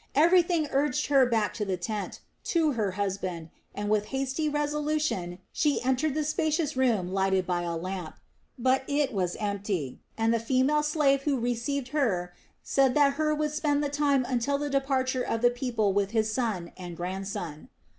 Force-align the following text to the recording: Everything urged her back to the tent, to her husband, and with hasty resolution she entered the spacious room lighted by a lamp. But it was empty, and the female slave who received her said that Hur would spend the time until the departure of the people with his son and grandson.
Everything 0.15 0.67
urged 0.71 1.05
her 1.09 1.27
back 1.27 1.53
to 1.53 1.63
the 1.63 1.77
tent, 1.77 2.21
to 2.45 2.71
her 2.71 2.93
husband, 2.93 3.51
and 3.75 3.87
with 3.87 4.05
hasty 4.05 4.49
resolution 4.49 5.37
she 5.51 5.79
entered 5.83 6.15
the 6.15 6.23
spacious 6.23 6.75
room 6.75 7.13
lighted 7.13 7.45
by 7.45 7.61
a 7.61 7.75
lamp. 7.75 8.15
But 8.57 8.83
it 8.87 9.13
was 9.13 9.35
empty, 9.35 9.99
and 10.17 10.33
the 10.33 10.39
female 10.39 10.81
slave 10.81 11.21
who 11.21 11.39
received 11.39 11.89
her 11.89 12.33
said 12.63 12.95
that 12.95 13.13
Hur 13.13 13.35
would 13.35 13.51
spend 13.51 13.83
the 13.83 13.89
time 13.89 14.25
until 14.27 14.57
the 14.57 14.71
departure 14.71 15.21
of 15.21 15.43
the 15.43 15.51
people 15.51 15.93
with 15.93 16.09
his 16.17 16.33
son 16.33 16.71
and 16.77 16.97
grandson. 16.97 17.69